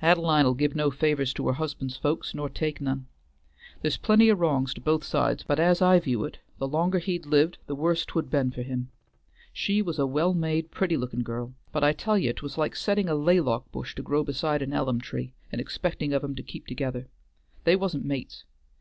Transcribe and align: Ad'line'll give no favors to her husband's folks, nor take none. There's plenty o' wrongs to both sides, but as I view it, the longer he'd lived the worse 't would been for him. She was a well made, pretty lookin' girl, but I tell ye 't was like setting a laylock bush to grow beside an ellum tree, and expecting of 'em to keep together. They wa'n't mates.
Ad'line'll 0.00 0.54
give 0.54 0.76
no 0.76 0.88
favors 0.88 1.34
to 1.34 1.48
her 1.48 1.52
husband's 1.54 1.96
folks, 1.96 2.32
nor 2.32 2.48
take 2.48 2.80
none. 2.80 3.06
There's 3.82 3.96
plenty 3.96 4.30
o' 4.30 4.34
wrongs 4.36 4.72
to 4.74 4.80
both 4.80 5.02
sides, 5.02 5.42
but 5.42 5.58
as 5.58 5.82
I 5.82 5.98
view 5.98 6.22
it, 6.24 6.38
the 6.58 6.68
longer 6.68 7.00
he'd 7.00 7.26
lived 7.26 7.58
the 7.66 7.74
worse 7.74 8.04
't 8.06 8.12
would 8.14 8.30
been 8.30 8.52
for 8.52 8.62
him. 8.62 8.92
She 9.52 9.82
was 9.82 9.98
a 9.98 10.06
well 10.06 10.32
made, 10.32 10.70
pretty 10.70 10.96
lookin' 10.96 11.24
girl, 11.24 11.54
but 11.72 11.82
I 11.82 11.92
tell 11.92 12.16
ye 12.16 12.32
't 12.32 12.40
was 12.40 12.56
like 12.56 12.76
setting 12.76 13.08
a 13.08 13.16
laylock 13.16 13.68
bush 13.72 13.96
to 13.96 14.02
grow 14.02 14.22
beside 14.22 14.62
an 14.62 14.72
ellum 14.72 15.00
tree, 15.00 15.34
and 15.50 15.60
expecting 15.60 16.12
of 16.12 16.22
'em 16.22 16.36
to 16.36 16.42
keep 16.44 16.68
together. 16.68 17.08
They 17.64 17.74
wa'n't 17.74 18.04
mates. 18.04 18.44